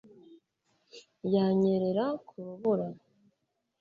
yanyerera 1.33 2.05
ku 2.27 2.35
rubura 2.45 2.87